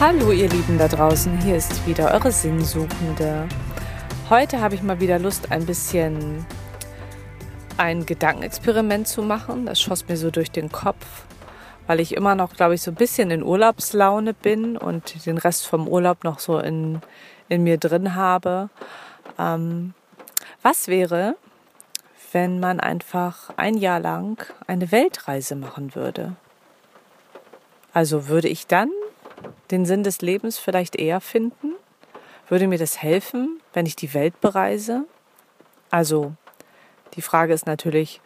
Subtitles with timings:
[0.00, 3.48] Hallo ihr Lieben da draußen, hier ist wieder eure Sinnsuchende.
[4.30, 6.46] Heute habe ich mal wieder Lust, ein bisschen
[7.78, 9.66] ein Gedankenexperiment zu machen.
[9.66, 11.24] Das schoss mir so durch den Kopf,
[11.88, 15.66] weil ich immer noch, glaube ich, so ein bisschen in Urlaubslaune bin und den Rest
[15.66, 17.00] vom Urlaub noch so in,
[17.48, 18.70] in mir drin habe.
[19.36, 19.94] Ähm,
[20.62, 21.34] was wäre,
[22.30, 26.36] wenn man einfach ein Jahr lang eine Weltreise machen würde?
[27.92, 28.90] Also würde ich dann
[29.70, 31.74] den Sinn des Lebens vielleicht eher finden?
[32.48, 35.04] Würde mir das helfen, wenn ich die Welt bereise?
[35.90, 36.32] Also,
[37.14, 38.20] die Frage ist natürlich,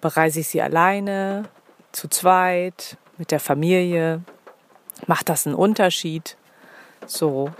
[0.00, 1.44] bereise ich sie alleine,
[1.92, 4.22] zu zweit, mit der Familie?
[5.06, 6.36] Macht das einen Unterschied?
[7.06, 7.50] So,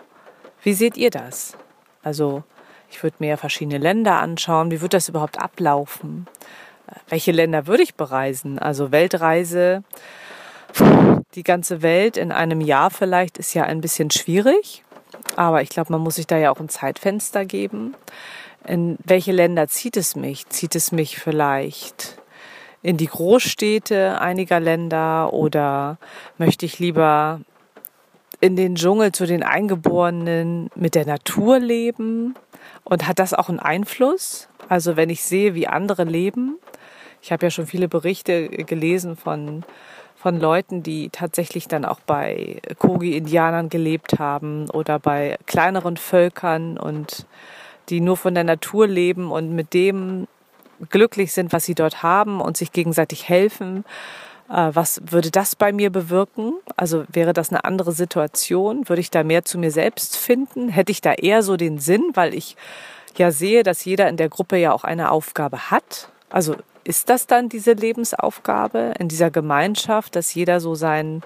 [0.62, 1.56] wie seht ihr das?
[2.03, 2.45] Also,
[2.91, 4.70] ich würde mir verschiedene Länder anschauen.
[4.70, 6.27] Wie wird das überhaupt ablaufen?
[7.08, 8.58] Welche Länder würde ich bereisen?
[8.58, 9.83] Also Weltreise
[11.34, 14.84] die ganze Welt in einem Jahr vielleicht ist ja ein bisschen schwierig.
[15.36, 17.94] Aber ich glaube, man muss sich da ja auch ein Zeitfenster geben.
[18.66, 20.48] In welche Länder zieht es mich?
[20.48, 22.16] Zieht es mich vielleicht
[22.82, 25.98] in die Großstädte einiger Länder oder
[26.38, 27.40] möchte ich lieber
[28.40, 32.34] in den Dschungel zu den Eingeborenen mit der Natur leben?
[32.84, 34.48] Und hat das auch einen Einfluss?
[34.68, 36.58] Also wenn ich sehe, wie andere leben,
[37.22, 39.64] ich habe ja schon viele Berichte gelesen von
[40.25, 47.27] von Leuten, die tatsächlich dann auch bei Kogi-Indianern gelebt haben oder bei kleineren Völkern und
[47.91, 50.27] die nur von der Natur leben und mit dem
[50.89, 53.84] glücklich sind, was sie dort haben und sich gegenseitig helfen.
[54.48, 56.55] Äh, was würde das bei mir bewirken?
[56.75, 58.89] Also wäre das eine andere Situation?
[58.89, 60.70] Würde ich da mehr zu mir selbst finden?
[60.70, 62.56] Hätte ich da eher so den Sinn, weil ich
[63.19, 66.08] ja sehe, dass jeder in der Gruppe ja auch eine Aufgabe hat.
[66.30, 71.22] Also ist das dann diese Lebensaufgabe in dieser Gemeinschaft, dass jeder so seinen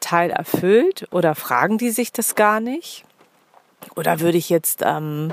[0.00, 1.08] Teil erfüllt?
[1.10, 3.04] Oder fragen die sich das gar nicht?
[3.96, 5.32] Oder würde ich jetzt, ähm,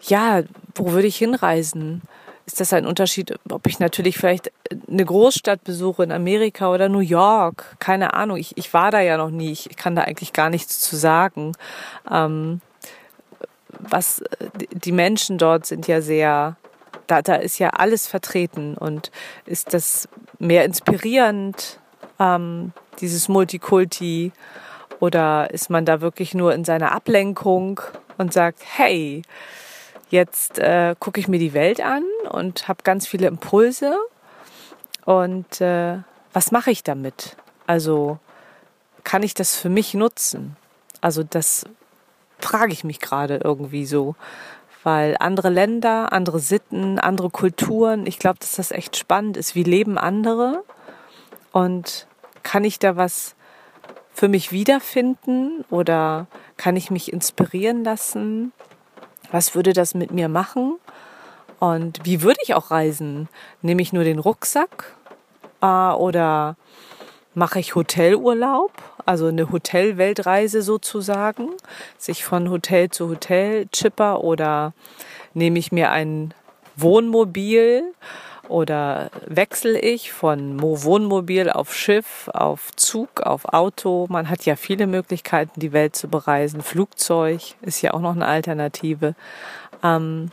[0.00, 0.42] ja,
[0.74, 2.02] wo würde ich hinreisen?
[2.46, 4.50] Ist das ein Unterschied, ob ich natürlich vielleicht
[4.88, 7.76] eine Großstadt besuche in Amerika oder New York?
[7.78, 8.36] Keine Ahnung.
[8.36, 9.52] Ich, ich war da ja noch nie.
[9.52, 11.52] Ich kann da eigentlich gar nichts zu sagen.
[12.10, 12.60] Ähm,
[13.68, 14.22] was
[14.72, 16.56] die Menschen dort sind ja sehr
[17.12, 19.10] da, da ist ja alles vertreten und
[19.44, 20.08] ist das
[20.38, 21.78] mehr inspirierend,
[22.18, 24.32] ähm, dieses Multikulti,
[24.98, 27.80] oder ist man da wirklich nur in seiner Ablenkung
[28.18, 29.22] und sagt, hey,
[30.10, 33.96] jetzt äh, gucke ich mir die Welt an und habe ganz viele Impulse
[35.04, 35.98] und äh,
[36.32, 37.36] was mache ich damit?
[37.66, 38.18] Also
[39.04, 40.56] kann ich das für mich nutzen?
[41.00, 41.66] Also das
[42.38, 44.14] frage ich mich gerade irgendwie so
[44.82, 49.54] weil andere Länder, andere Sitten, andere Kulturen, ich glaube, dass das echt spannend ist.
[49.54, 50.64] Wie leben andere?
[51.52, 52.06] Und
[52.42, 53.36] kann ich da was
[54.12, 56.26] für mich wiederfinden oder
[56.56, 58.52] kann ich mich inspirieren lassen?
[59.30, 60.76] Was würde das mit mir machen?
[61.58, 63.28] Und wie würde ich auch reisen?
[63.62, 64.96] Nehme ich nur den Rucksack
[65.60, 66.56] äh, oder
[67.34, 68.72] mache ich Hotelurlaub?
[69.06, 71.48] Also eine Hotelweltreise sozusagen,
[71.98, 74.72] sich von Hotel zu Hotel chipper oder
[75.34, 76.34] nehme ich mir ein
[76.76, 77.84] Wohnmobil
[78.48, 84.06] oder wechsle ich von Wohnmobil auf Schiff, auf Zug, auf Auto.
[84.10, 86.60] Man hat ja viele Möglichkeiten, die Welt zu bereisen.
[86.60, 89.14] Flugzeug ist ja auch noch eine Alternative.
[89.82, 90.30] Ähm,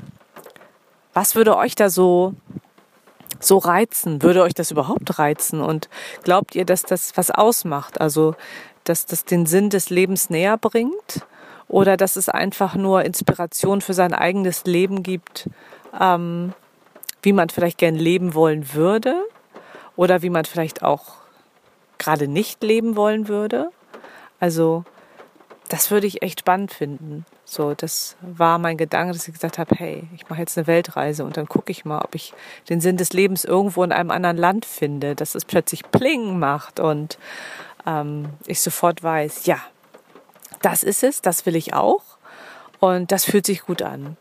[1.13, 2.33] was würde euch da so
[3.39, 4.21] so reizen?
[4.21, 5.61] Würde euch das überhaupt reizen?
[5.61, 5.89] Und
[6.23, 8.01] glaubt ihr, dass das was ausmacht?
[8.01, 8.35] Also,
[8.83, 11.25] dass das den Sinn des Lebens näher bringt?
[11.67, 15.49] Oder dass es einfach nur Inspiration für sein eigenes Leben gibt,
[15.99, 16.53] ähm,
[17.21, 19.23] wie man vielleicht gern leben wollen würde?
[19.95, 21.17] Oder wie man vielleicht auch
[21.97, 23.69] gerade nicht leben wollen würde?
[24.39, 24.83] Also,
[25.67, 27.25] das würde ich echt spannend finden.
[27.51, 31.25] So, das war mein Gedanke, dass ich gesagt habe, hey, ich mache jetzt eine Weltreise
[31.25, 32.35] und dann gucke ich mal, ob ich
[32.69, 36.79] den Sinn des Lebens irgendwo in einem anderen Land finde, dass es plötzlich Pling macht
[36.79, 37.17] und
[37.87, 39.57] ähm, ich sofort weiß, ja,
[40.61, 42.03] das ist es, das will ich auch
[42.81, 44.15] und das fühlt sich gut an.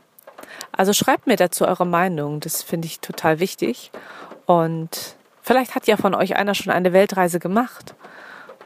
[0.72, 3.90] Also schreibt mir dazu eure Meinung, das finde ich total wichtig
[4.46, 7.94] und vielleicht hat ja von euch einer schon eine Weltreise gemacht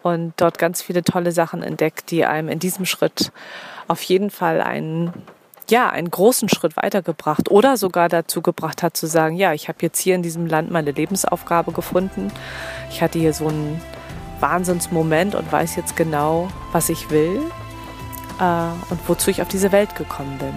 [0.03, 3.33] und dort ganz viele tolle Sachen entdeckt, die einem in diesem Schritt
[3.89, 5.13] auf jeden Fall einen,
[5.71, 9.79] ja, einen großen Schritt weitergebracht oder sogar dazu gebracht hat zu sagen, ja, ich habe
[9.83, 12.33] jetzt hier in diesem Land meine Lebensaufgabe gefunden.
[12.91, 13.81] Ich hatte hier so einen
[14.41, 17.41] Wahnsinnsmoment und weiß jetzt genau, was ich will
[18.41, 20.55] äh, und wozu ich auf diese Welt gekommen bin.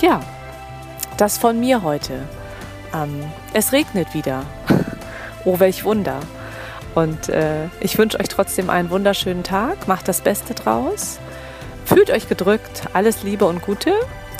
[0.00, 0.20] Ja,
[1.16, 2.28] das von mir heute.
[2.92, 4.42] Ähm, es regnet wieder.
[5.44, 6.20] oh, welch Wunder.
[6.94, 9.88] Und äh, ich wünsche euch trotzdem einen wunderschönen Tag.
[9.88, 11.18] Macht das Beste draus.
[11.84, 12.84] Fühlt euch gedrückt.
[12.92, 13.92] Alles Liebe und Gute.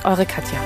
[0.05, 0.59] Eure Katja.